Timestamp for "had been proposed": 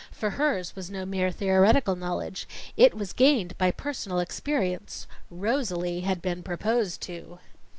6.01-7.01